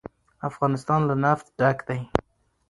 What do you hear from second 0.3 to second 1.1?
افغانستان